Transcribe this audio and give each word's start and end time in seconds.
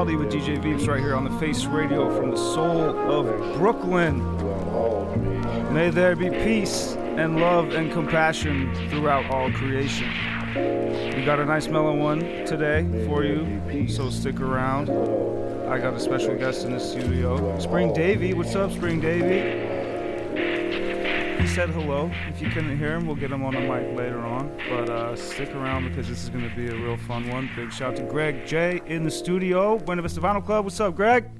With 0.00 0.32
DJ 0.32 0.58
Veeps 0.58 0.88
right 0.88 0.98
here 0.98 1.14
on 1.14 1.24
the 1.24 1.38
Face 1.38 1.66
Radio 1.66 2.08
from 2.16 2.30
the 2.30 2.36
soul 2.36 2.98
of 3.10 3.58
Brooklyn. 3.58 4.24
May 5.74 5.90
there 5.90 6.16
be 6.16 6.30
peace 6.30 6.94
and 6.96 7.38
love 7.38 7.74
and 7.74 7.92
compassion 7.92 8.74
throughout 8.88 9.30
all 9.30 9.52
creation. 9.52 10.08
We 11.14 11.22
got 11.22 11.38
a 11.38 11.44
nice 11.44 11.68
mellow 11.68 11.94
one 11.94 12.20
today 12.46 12.86
for 13.06 13.24
you, 13.24 13.88
so 13.88 14.08
stick 14.08 14.40
around. 14.40 14.88
I 15.68 15.78
got 15.78 15.92
a 15.92 16.00
special 16.00 16.34
guest 16.34 16.64
in 16.64 16.72
the 16.72 16.80
studio, 16.80 17.58
Spring 17.58 17.92
Davy. 17.92 18.32
What's 18.32 18.54
up, 18.54 18.72
Spring 18.72 19.00
Davy? 19.02 19.59
He 21.40 21.46
said 21.46 21.70
hello. 21.70 22.10
If 22.28 22.42
you 22.42 22.50
couldn't 22.50 22.76
hear 22.76 22.94
him, 22.94 23.06
we'll 23.06 23.16
get 23.16 23.32
him 23.32 23.42
on 23.42 23.54
the 23.54 23.60
mic 23.60 23.96
later 23.96 24.20
on. 24.20 24.54
But 24.68 24.90
uh, 24.90 25.16
stick 25.16 25.54
around 25.54 25.88
because 25.88 26.06
this 26.06 26.22
is 26.22 26.28
going 26.28 26.48
to 26.48 26.54
be 26.54 26.68
a 26.68 26.74
real 26.74 26.98
fun 26.98 27.28
one. 27.30 27.48
Big 27.56 27.72
shout 27.72 27.96
to 27.96 28.02
Greg 28.02 28.46
J 28.46 28.82
in 28.86 29.04
the 29.04 29.10
studio. 29.10 29.78
Buena 29.78 30.02
Vista 30.02 30.20
Vinyl 30.20 30.44
Club. 30.44 30.64
What's 30.64 30.78
up, 30.80 30.94
Greg? 30.94 31.30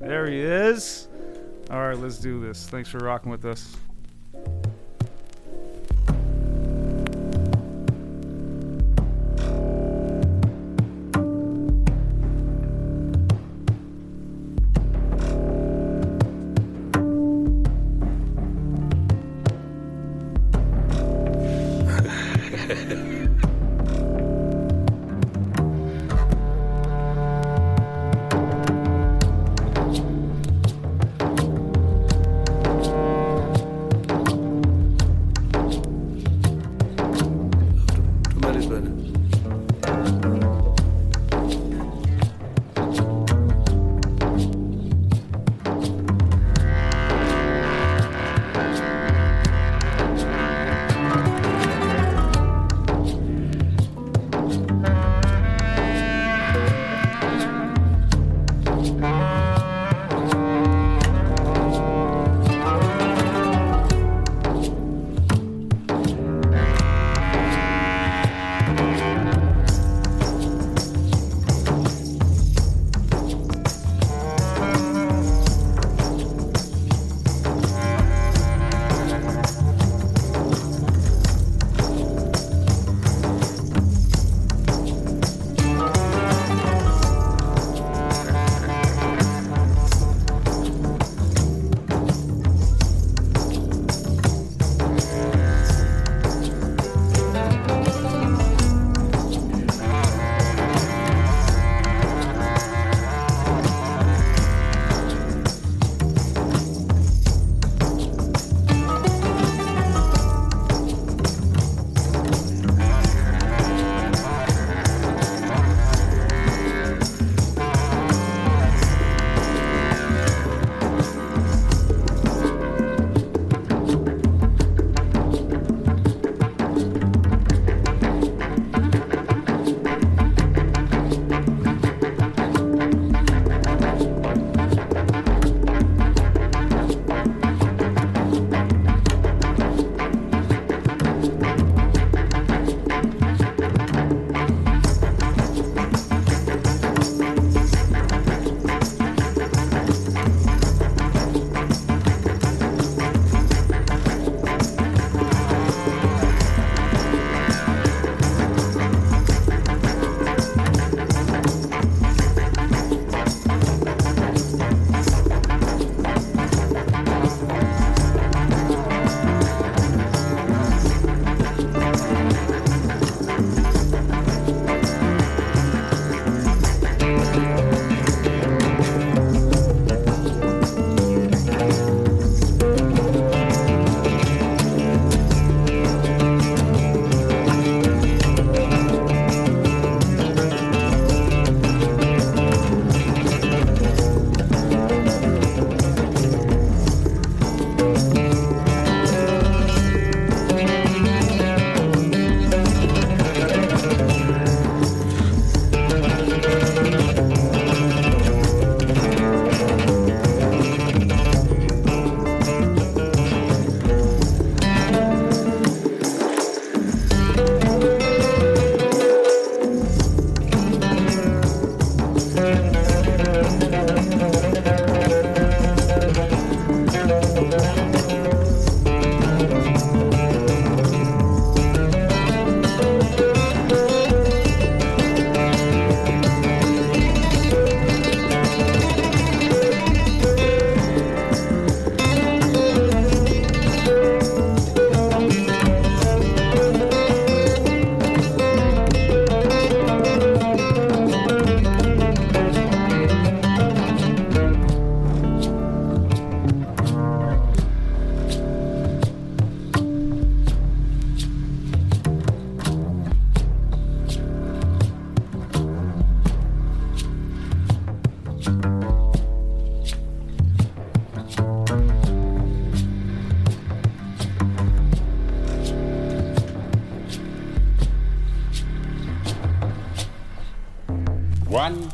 There 0.00 0.26
he 0.26 0.40
is. 0.40 1.06
All 1.70 1.78
right, 1.78 1.96
let's 1.96 2.18
do 2.18 2.40
this. 2.40 2.66
Thanks 2.68 2.88
for 2.88 2.98
rocking 2.98 3.30
with 3.30 3.44
us. 3.44 3.71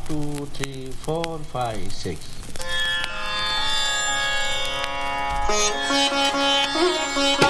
two, 0.08 0.46
three, 0.54 0.86
four, 0.86 1.38
five, 1.38 1.92
six. 1.92 2.18
Thank 5.48 7.42
you. 7.42 7.47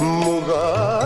뭐가 0.00 0.99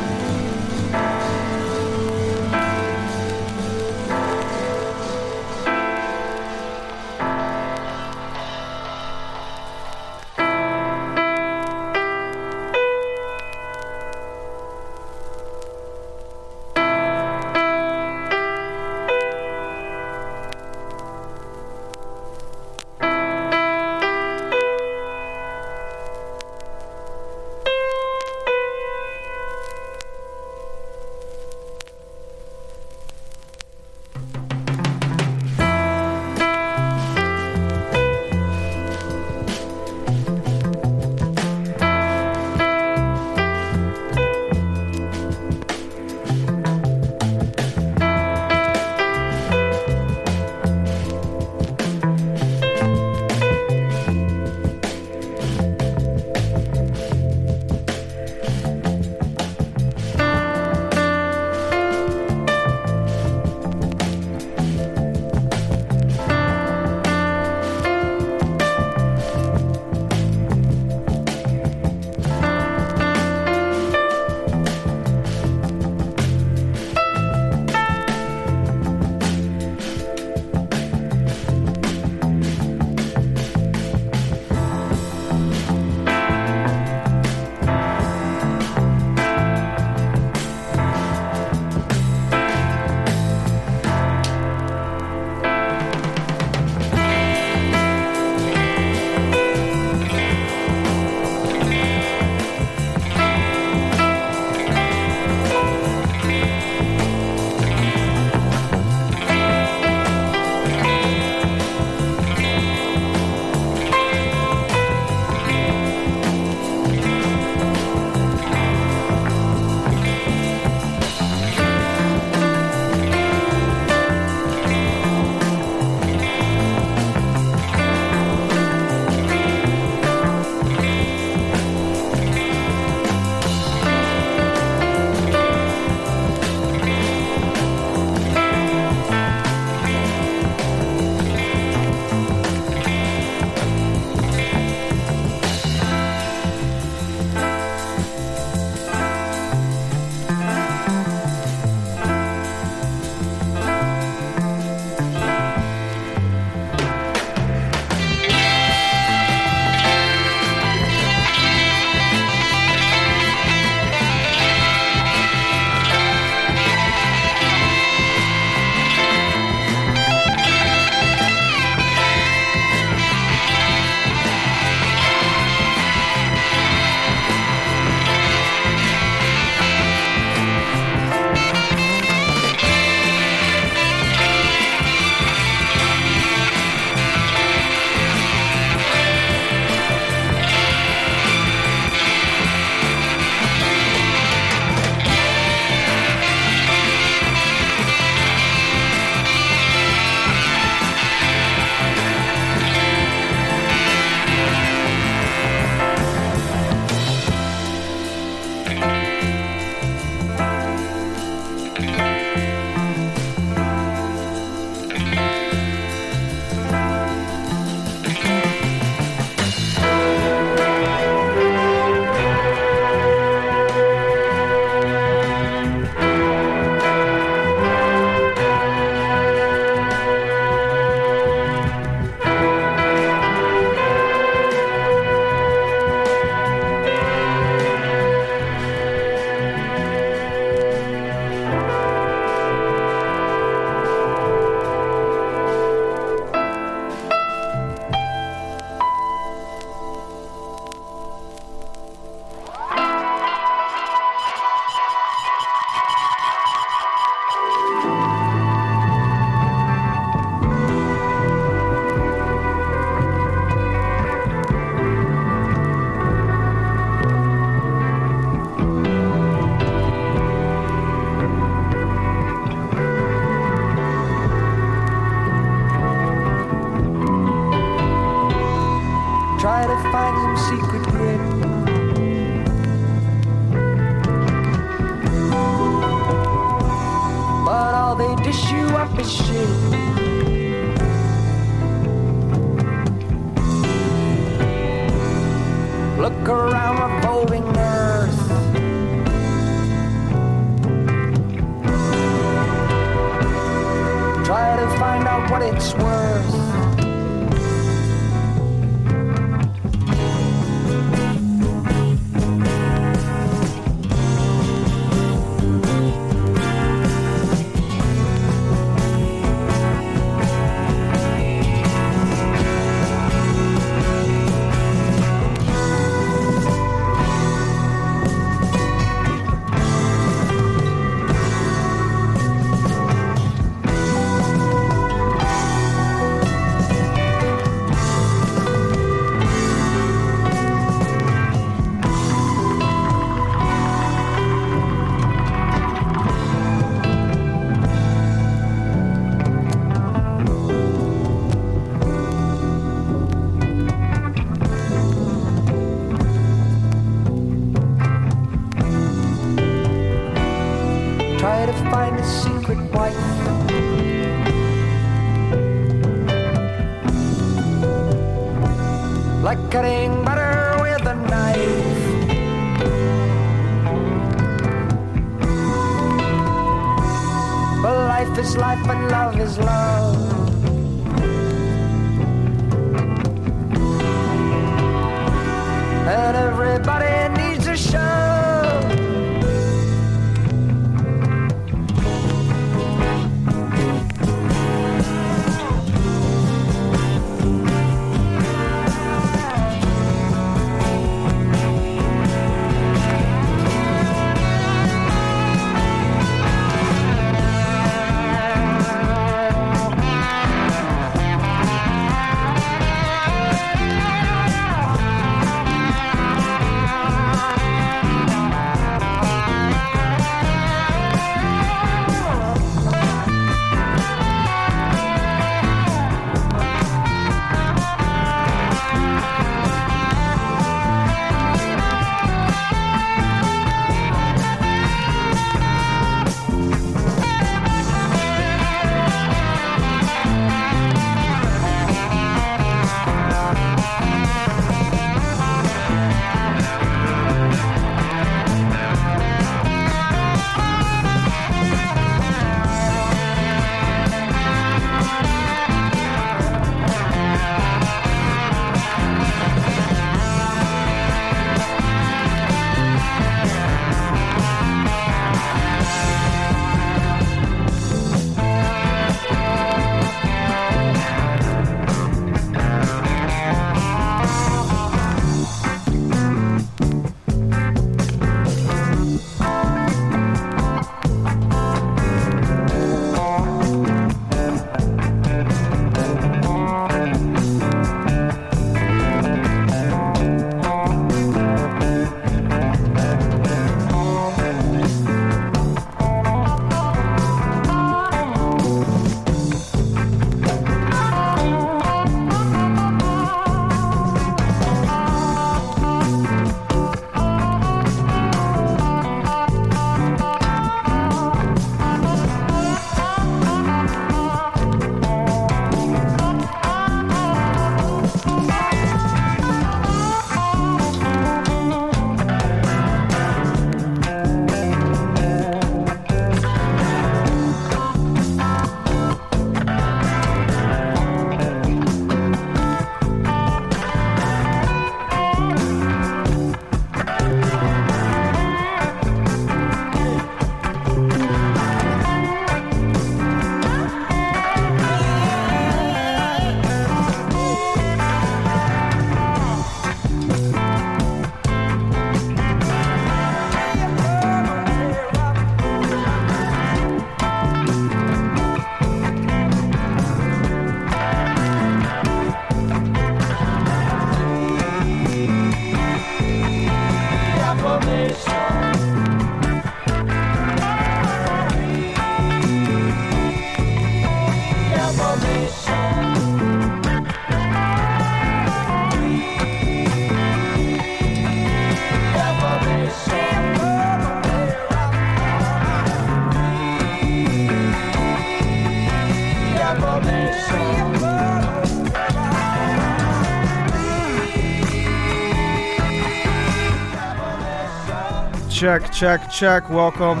Check, 598.38 598.70
check, 598.72 599.10
check. 599.10 599.50
Welcome 599.50 600.00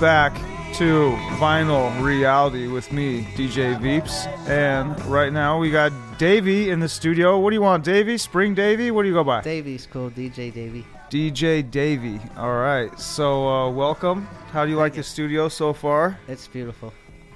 back 0.00 0.34
to 0.74 1.12
Vinyl 1.38 2.02
Reality 2.02 2.66
with 2.66 2.90
me, 2.92 3.22
DJ 3.36 3.78
Veeps. 3.78 4.26
And 4.48 5.00
right 5.06 5.32
now 5.32 5.58
we 5.60 5.70
got 5.70 5.92
Davey 6.18 6.70
in 6.70 6.80
the 6.80 6.88
studio. 6.88 7.38
What 7.38 7.50
do 7.50 7.54
you 7.54 7.62
want, 7.62 7.84
Davey? 7.84 8.18
Spring 8.18 8.54
Davey? 8.54 8.90
What 8.90 9.02
do 9.02 9.08
you 9.08 9.14
go 9.14 9.22
by? 9.22 9.42
Davy's 9.42 9.86
cool, 9.86 10.10
DJ 10.10 10.52
Davy. 10.52 10.84
DJ 11.10 11.70
Davey. 11.70 12.18
All 12.36 12.54
right. 12.56 12.98
So, 12.98 13.48
uh, 13.48 13.70
welcome. 13.70 14.26
How 14.50 14.64
do 14.64 14.70
you 14.72 14.76
like 14.76 14.94
the 14.94 15.04
studio 15.04 15.48
so 15.48 15.72
far? 15.72 16.18
It's 16.26 16.48
beautiful. 16.48 16.92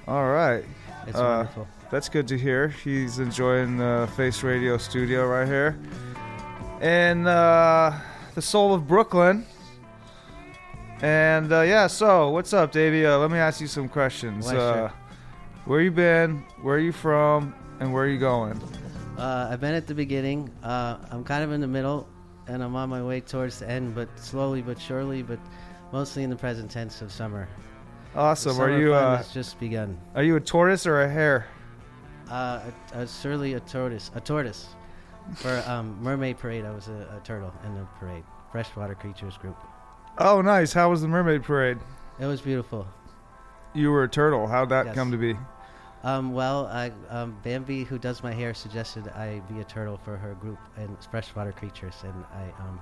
All 0.07 0.27
right. 0.31 0.65
It's 1.07 1.17
Uh, 1.17 1.45
wonderful. 1.45 1.67
That's 1.91 2.09
good 2.09 2.27
to 2.27 2.37
hear. 2.37 2.67
He's 2.67 3.19
enjoying 3.19 3.77
the 3.77 4.09
Face 4.17 4.43
Radio 4.43 4.77
studio 4.77 5.25
right 5.27 5.47
here. 5.47 5.77
And 6.81 7.25
uh, 7.27 7.93
the 8.35 8.41
soul 8.41 8.73
of 8.73 8.85
Brooklyn. 8.87 9.45
And 11.01 11.51
uh, 11.51 11.61
yeah, 11.61 11.87
so 11.87 12.29
what's 12.29 12.53
up, 12.53 12.71
Davey? 12.71 13.05
Uh, 13.05 13.17
let 13.17 13.31
me 13.31 13.39
ask 13.39 13.59
you 13.59 13.67
some 13.67 13.89
questions. 13.89 14.47
Uh, 14.51 14.91
where 15.65 15.81
you 15.81 15.91
been? 15.91 16.45
Where 16.61 16.77
you 16.77 16.91
from? 16.91 17.55
And 17.79 17.91
where 17.91 18.03
are 18.03 18.07
you 18.07 18.19
going? 18.19 18.61
Uh, 19.17 19.49
I've 19.51 19.59
been 19.59 19.73
at 19.73 19.87
the 19.87 19.95
beginning. 19.95 20.51
Uh, 20.61 20.97
I'm 21.09 21.23
kind 21.23 21.43
of 21.43 21.51
in 21.51 21.59
the 21.61 21.67
middle, 21.67 22.07
and 22.47 22.63
I'm 22.63 22.75
on 22.75 22.89
my 22.89 23.01
way 23.01 23.19
towards 23.19 23.59
the 23.59 23.69
end, 23.69 23.95
but 23.95 24.07
slowly 24.19 24.61
but 24.61 24.79
surely, 24.79 25.23
but 25.23 25.39
mostly 25.91 26.23
in 26.23 26.29
the 26.29 26.35
present 26.35 26.69
tense 26.69 27.01
of 27.01 27.11
summer. 27.11 27.47
Awesome. 28.13 28.57
The 28.57 28.63
Are 28.63 28.79
you 28.79 28.91
fun 28.91 29.03
uh, 29.03 29.17
has 29.17 29.33
just 29.33 29.59
begun. 29.59 29.99
are 30.15 30.23
you 30.23 30.35
a 30.35 30.39
tortoise 30.39 30.85
or 30.85 31.01
a 31.01 31.09
hare? 31.09 31.47
Uh, 32.29 32.61
a, 32.93 32.99
a, 32.99 33.07
surely 33.07 33.53
a 33.53 33.59
tortoise. 33.59 34.11
A 34.13 34.21
tortoise. 34.21 34.67
For 35.35 35.63
um, 35.67 36.01
Mermaid 36.01 36.37
Parade, 36.37 36.65
I 36.65 36.71
was 36.71 36.87
a, 36.87 37.17
a 37.17 37.21
turtle 37.23 37.53
in 37.65 37.73
the 37.73 37.85
parade. 37.99 38.23
Freshwater 38.51 38.95
Creatures 38.95 39.37
group. 39.37 39.57
Oh, 40.23 40.41
nice. 40.41 40.71
How 40.71 40.89
was 40.89 41.01
the 41.01 41.07
mermaid 41.07 41.43
parade? 41.43 41.79
It 42.19 42.25
was 42.27 42.41
beautiful. 42.41 42.87
You 43.73 43.89
were 43.91 44.03
a 44.03 44.07
turtle. 44.07 44.47
How'd 44.47 44.69
that 44.69 44.85
Yes. 44.87 44.95
come 44.95 45.11
to 45.11 45.17
be? 45.17 45.35
Um, 46.03 46.33
well, 46.33 46.67
I, 46.67 46.91
um, 47.09 47.37
Bambi, 47.43 47.83
who 47.83 47.97
does 47.97 48.21
my 48.23 48.31
hair, 48.31 48.53
suggested 48.53 49.07
I 49.09 49.41
be 49.51 49.61
a 49.61 49.63
turtle 49.63 49.97
for 49.97 50.17
her 50.17 50.33
group 50.35 50.59
and 50.77 50.95
freshwater 51.09 51.51
creatures, 51.51 51.95
and 52.03 52.13
I, 52.33 52.61
um, 52.61 52.79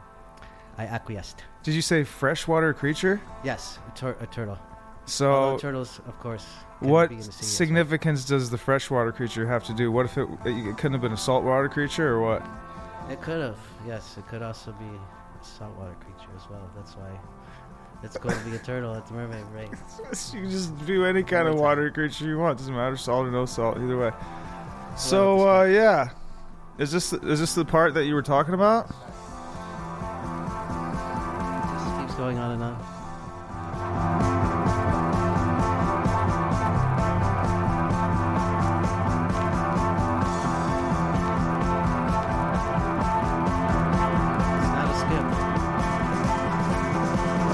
I 0.78 0.86
acquiesced. 0.86 1.44
Did 1.64 1.74
you 1.76 1.82
say 1.82 2.04
freshwater 2.04 2.74
creature? 2.74 3.22
Yes, 3.44 3.80
a, 3.88 3.98
tur- 3.98 4.18
a 4.20 4.26
turtle. 4.28 4.58
So 5.06 5.32
Although 5.32 5.58
turtles, 5.60 6.00
of 6.08 6.20
course, 6.20 6.46
What 6.80 7.10
be 7.10 7.16
in 7.16 7.20
the 7.22 7.24
sea 7.26 7.30
as 7.30 7.36
well. 7.42 7.50
significance 7.50 8.26
does 8.26 8.50
the 8.50 8.58
freshwater 8.58 9.12
creature 9.14 9.48
have 9.48 9.64
to 9.66 9.74
do? 9.74 9.92
What 9.92 10.06
if 10.06 10.18
it, 10.18 10.28
it 10.46 10.78
couldn't 10.78 10.94
have 10.94 11.02
been 11.02 11.14
a 11.14 11.18
saltwater 11.18 11.68
creature 11.70 12.10
or 12.16 12.22
what? 12.22 12.46
It 13.10 13.22
could 13.22 13.42
have. 13.42 13.58
Yes, 13.88 14.18
it 14.18 14.28
could 14.28 14.42
also 14.42 14.72
be 14.74 14.86
a 14.86 15.44
saltwater 15.46 15.96
creature 15.96 16.19
as 16.36 16.50
well. 16.50 16.70
That's 16.76 16.94
why 16.94 17.10
it's 18.04 18.18
cool 18.18 18.32
to 18.32 18.40
be 18.50 18.56
a 18.56 18.60
turtle 18.60 18.96
at 18.96 19.06
the 19.08 19.14
mermaid 19.14 19.46
parade. 19.52 19.70
you 20.34 20.42
can 20.42 20.50
just 20.50 20.86
do 20.86 21.06
any 21.06 21.24
kind 21.24 21.48
of 21.48 21.56
water 21.56 21.90
creature 21.92 22.26
you 22.26 22.38
want. 22.38 22.58
Doesn't 22.58 22.74
matter, 22.74 22.96
salt 22.96 23.28
or 23.28 23.32
no 23.32 23.46
salt, 23.46 23.78
either 23.78 23.98
way. 23.98 24.12
So 24.98 25.48
uh, 25.48 25.64
yeah, 25.66 26.10
is 26.78 26.92
this 26.92 27.14
is 27.14 27.40
this 27.40 27.56
the 27.56 27.66
part 27.66 27.94
that 27.94 28.06
you 28.06 28.14
were 28.14 28.22
talking 28.22 28.54
about? 28.54 28.88
Just 31.80 32.00
keeps 32.00 32.16
going 32.16 32.38
on 32.38 32.52
and 32.52 32.64
on. 32.64 34.39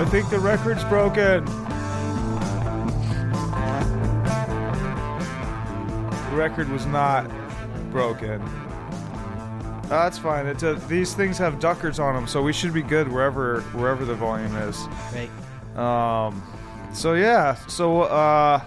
I 0.06 0.08
think 0.10 0.30
the 0.30 0.40
record's 0.40 0.84
broken. 0.84 1.44
The 6.30 6.36
record 6.36 6.70
was 6.70 6.86
not 6.86 7.28
broken. 7.90 8.40
That's 9.90 10.20
fine. 10.20 10.46
It's 10.46 10.62
a, 10.62 10.76
these 10.88 11.16
things 11.16 11.40
have 11.40 11.60
duckers 11.60 11.98
on 11.98 12.14
them, 12.14 12.28
so 12.28 12.44
we 12.44 12.54
should 12.54 12.72
be 12.72 12.84
good 12.84 13.12
wherever 13.12 13.62
wherever 13.74 14.06
the 14.06 14.14
volume 14.14 14.56
is. 14.58 14.80
Great. 15.10 15.32
Um, 15.76 16.44
so 16.94 17.16
yeah. 17.16 17.56
So 17.66 18.02
uh, 18.04 18.62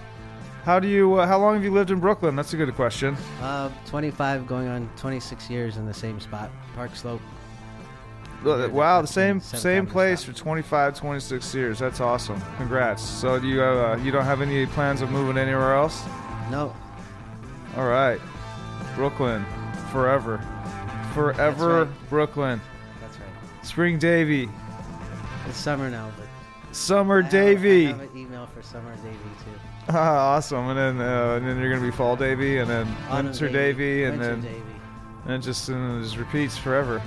how 0.64 0.80
do 0.80 0.88
you? 0.88 1.14
Uh, 1.14 1.26
how 1.28 1.38
long 1.38 1.54
have 1.54 1.62
you 1.62 1.70
lived 1.70 1.92
in 1.92 2.00
Brooklyn? 2.00 2.34
That's 2.34 2.52
a 2.52 2.56
good 2.56 2.74
question. 2.74 3.16
Uh, 3.40 3.70
25 3.86 4.44
going 4.48 4.66
on 4.66 4.90
26 4.96 5.48
years 5.48 5.76
in 5.76 5.86
the 5.86 5.94
same 5.94 6.18
spot. 6.18 6.50
Park 6.74 6.96
Slope. 6.96 7.22
Wow, 8.44 9.00
the 9.02 9.06
same 9.08 9.40
same 9.40 9.84
place 9.86 10.22
for 10.22 10.32
25, 10.32 10.94
26 10.96 11.54
years. 11.54 11.78
That's 11.80 12.00
awesome. 12.00 12.40
Congrats. 12.56 13.02
So 13.02 13.38
do 13.40 13.48
you 13.48 13.62
uh, 13.62 13.96
you 13.96 14.10
don't 14.12 14.24
have 14.24 14.40
any 14.40 14.64
plans 14.66 15.02
of 15.02 15.10
moving 15.10 15.36
anywhere 15.36 15.74
else? 15.74 16.04
No. 16.50 16.74
All 17.76 17.86
right, 17.88 18.20
Brooklyn, 18.94 19.44
forever, 19.92 20.40
forever 21.14 21.84
right. 21.84 22.08
Brooklyn. 22.08 22.60
That's 23.00 23.18
right. 23.18 23.64
Spring 23.66 23.98
Davy, 23.98 24.48
It's 25.48 25.58
summer 25.58 25.90
now, 25.90 26.10
but 26.16 26.26
Summer 26.74 27.18
I 27.18 27.22
have- 27.22 27.30
Davy. 27.30 27.86
I 27.86 27.90
have 27.90 28.00
an 28.00 28.08
email 28.16 28.46
for 28.54 28.62
Summer 28.62 28.94
Davy 28.96 29.16
too. 29.44 29.60
Ah, 29.90 30.34
awesome. 30.36 30.68
And 30.68 30.78
then 30.78 31.00
uh, 31.06 31.34
and 31.34 31.46
then 31.46 31.60
you're 31.60 31.70
gonna 31.74 31.84
be 31.84 31.94
Fall 31.94 32.14
Davy, 32.16 32.58
and 32.58 32.70
then 32.70 32.86
Autumn 33.10 33.26
Winter 33.26 33.48
Davy, 33.48 33.52
Davy, 33.52 34.04
and 34.04 34.18
Winter 34.18 34.34
then 34.36 34.42
Davy. 34.42 34.62
and 35.26 35.34
it 35.34 35.38
just 35.40 35.68
and 35.68 35.98
it 36.00 36.04
just 36.04 36.16
repeats 36.16 36.56
forever. 36.56 37.02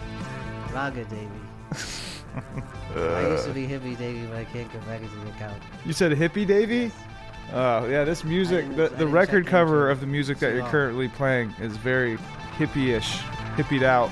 Raga 0.73 1.03
Davy. 1.05 1.27
I 2.95 3.27
used 3.29 3.45
to 3.45 3.53
be 3.53 3.67
Hippie 3.67 3.97
Davy, 3.97 4.25
but 4.27 4.37
I 4.37 4.45
can't 4.45 4.71
get 4.71 4.85
back 4.85 5.01
into 5.01 5.15
the 5.17 5.29
account. 5.29 5.61
You 5.85 5.93
said 5.93 6.11
hippie 6.13 6.47
Davy? 6.47 6.91
Oh 7.53 7.85
yeah, 7.87 8.05
this 8.05 8.23
music, 8.23 8.75
the, 8.75 8.87
the 8.89 9.07
record 9.07 9.45
cover 9.45 9.89
of 9.89 9.99
the 9.99 10.05
music 10.07 10.39
that 10.39 10.53
you're 10.53 10.67
currently 10.67 11.09
playing 11.09 11.53
is 11.59 11.75
very 11.77 12.17
hippie-ish, 12.57 13.17
hippied 13.57 13.83
out, 13.83 14.09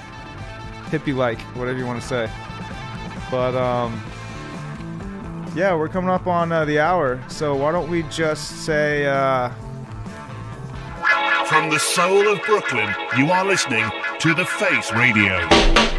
hippie-like, 0.89 1.39
whatever 1.55 1.77
you 1.77 1.85
want 1.85 2.01
to 2.01 2.07
say. 2.07 2.29
But 3.31 3.55
um, 3.55 4.01
yeah, 5.55 5.73
we're 5.73 5.87
coming 5.87 6.09
up 6.09 6.27
on 6.27 6.51
uh, 6.51 6.65
the 6.65 6.79
hour, 6.79 7.21
so 7.29 7.55
why 7.55 7.71
don't 7.71 7.89
we 7.89 8.03
just 8.03 8.65
say 8.65 9.05
uh, 9.05 9.49
From 11.45 11.69
the 11.69 11.79
soul 11.79 12.27
of 12.27 12.41
Brooklyn, 12.43 12.93
you 13.17 13.31
are 13.31 13.45
listening 13.45 13.89
to 14.19 14.33
The 14.33 14.45
Face 14.45 14.91
Radio. 14.91 15.98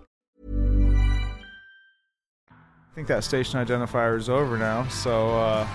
think 3.01 3.07
that 3.07 3.23
station 3.23 3.65
identifier 3.65 4.15
is 4.15 4.29
over 4.29 4.59
now. 4.59 4.87
So, 4.89 5.31
uh, 5.31 5.67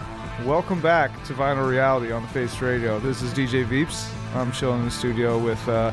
welcome 0.45 0.81
back 0.81 1.11
to 1.25 1.33
Vinyl 1.33 1.69
Reality 1.69 2.13
on 2.13 2.23
the 2.23 2.29
Face 2.29 2.61
Radio. 2.61 3.01
This 3.01 3.21
is 3.21 3.33
DJ 3.33 3.67
Veeps. 3.67 4.09
I'm 4.37 4.53
chilling 4.53 4.79
in 4.79 4.85
the 4.85 4.93
studio 4.93 5.37
with 5.37 5.69
uh, 5.69 5.91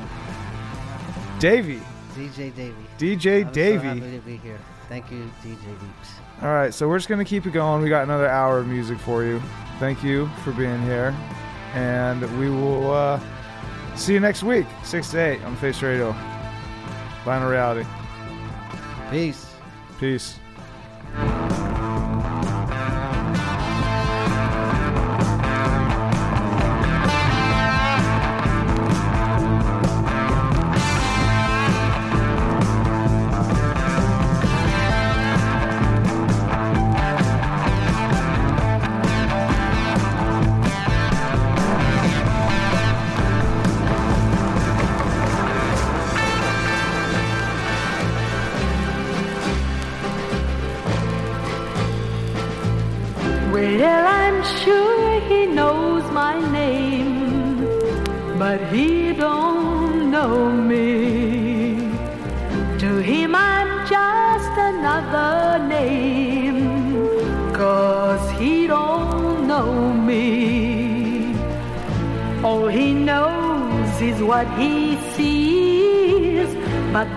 Davey. 1.40 1.82
DJ 2.14 2.54
Davy. 2.54 2.76
DJ 3.00 3.48
I'm 3.48 3.52
Davy. 3.52 3.80
So 3.80 3.96
happy 3.96 4.12
to 4.12 4.20
be 4.20 4.38
here. 4.38 4.60
Thank 4.90 5.10
you, 5.10 5.28
DJ 5.42 5.56
Veeps. 5.56 6.44
All 6.44 6.54
right, 6.54 6.72
so 6.72 6.88
we're 6.88 7.00
just 7.00 7.10
gonna 7.10 7.26
keep 7.26 7.48
it 7.48 7.52
going. 7.52 7.82
We 7.82 7.90
got 7.90 8.04
another 8.04 8.28
hour 8.28 8.60
of 8.60 8.68
music 8.68 9.00
for 9.00 9.24
you. 9.24 9.42
Thank 9.80 10.04
you 10.04 10.28
for 10.44 10.52
being 10.52 10.84
here, 10.84 11.16
and 11.74 12.22
we 12.40 12.52
will 12.52 12.92
uh, 12.92 13.20
see 13.96 14.14
you 14.14 14.20
next 14.20 14.44
week, 14.44 14.68
six 14.84 15.10
to 15.12 15.18
eight 15.18 15.44
on 15.46 15.56
Face 15.56 15.82
Radio. 15.82 16.12
Vinyl 17.26 17.50
Reality. 17.50 17.90
Peace. 19.10 19.52
Peace. 20.00 20.38
Bye. 21.14 21.73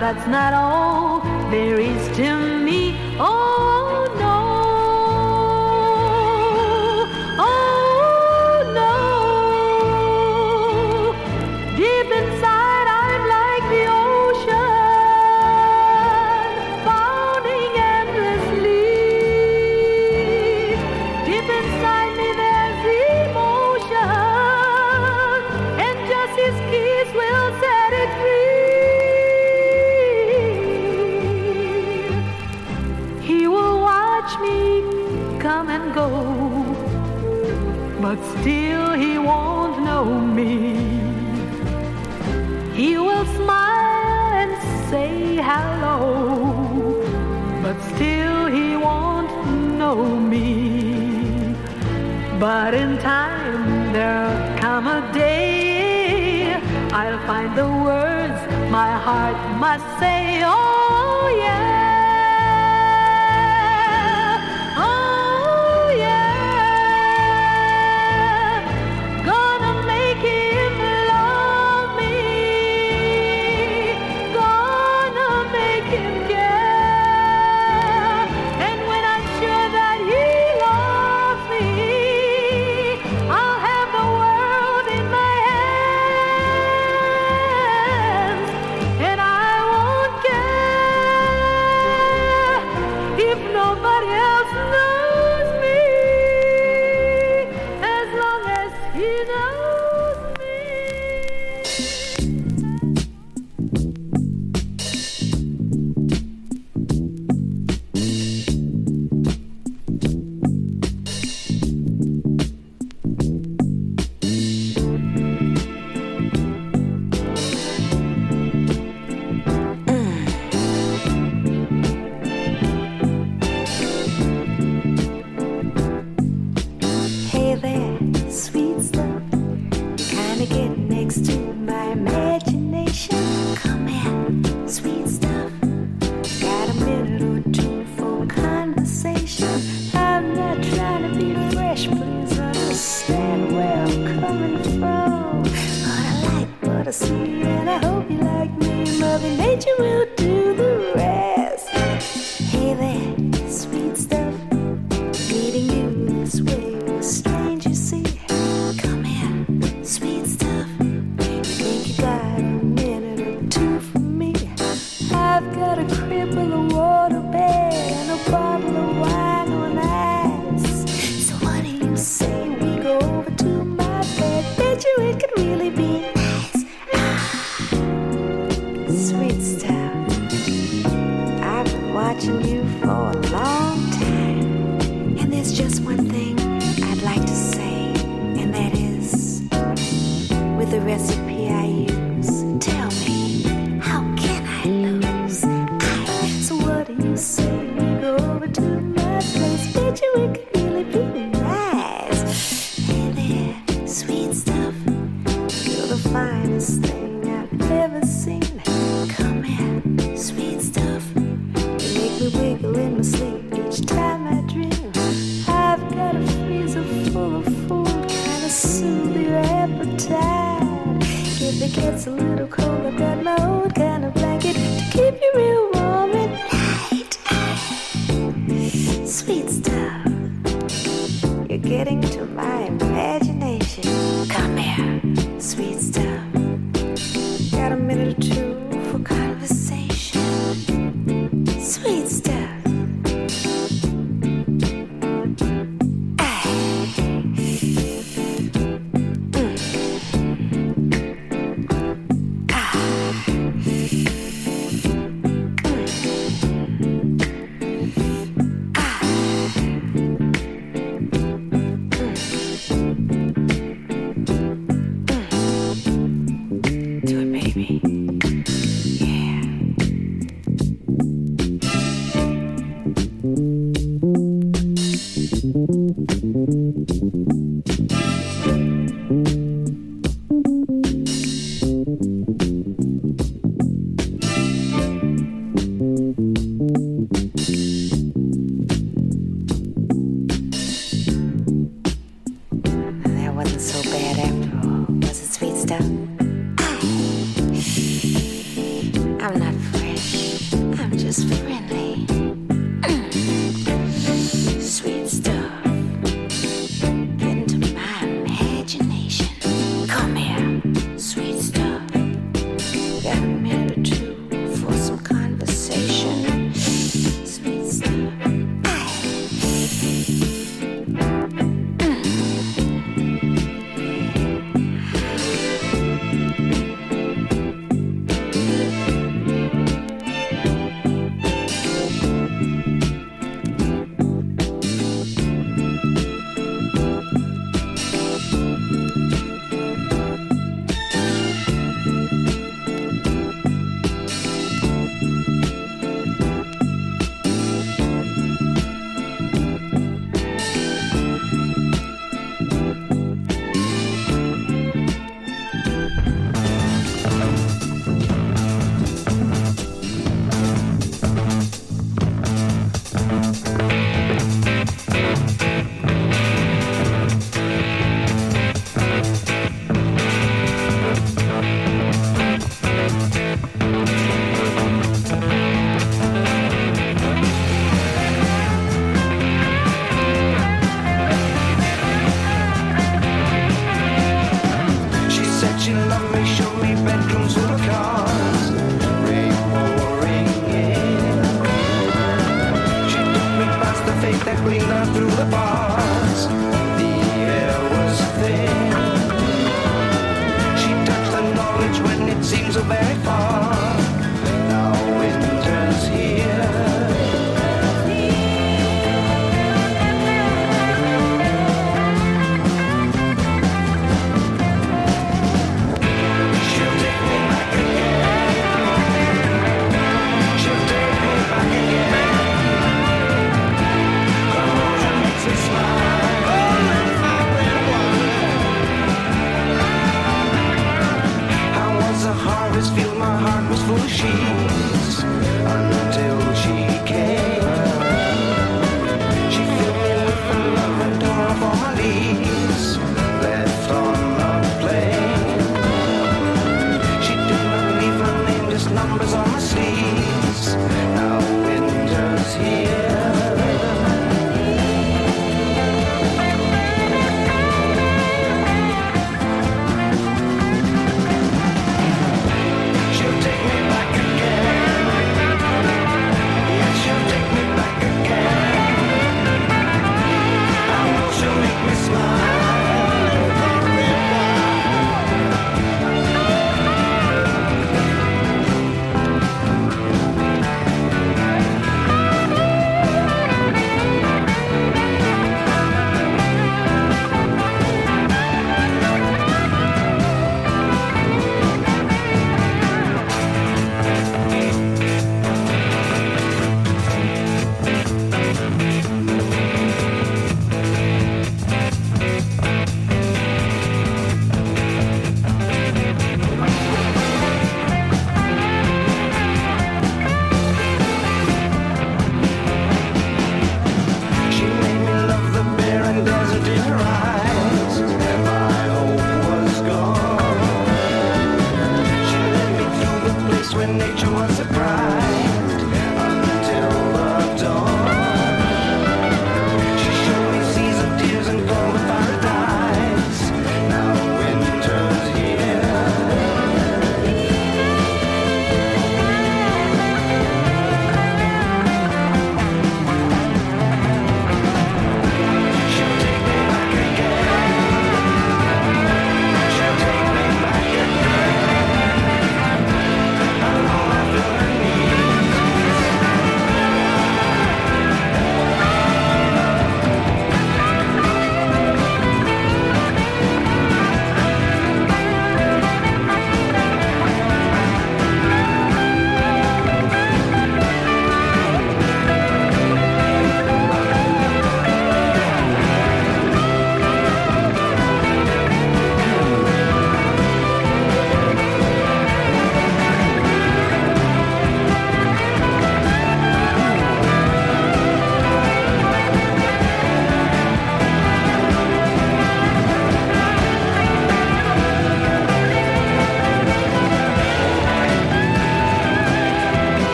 That's 0.00 0.26
not 0.26 0.52
all. 0.52 1.20
There 1.50 1.80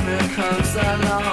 summer 0.00 0.18
comes 0.34 0.74
along. 0.76 1.29